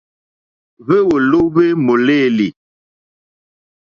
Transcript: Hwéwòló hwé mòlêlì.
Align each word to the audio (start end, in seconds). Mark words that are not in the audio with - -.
Hwéwòló 0.85 1.39
hwé 1.53 1.65
mòlêlì. 1.85 2.47